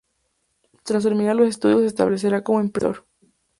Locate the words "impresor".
2.59-2.95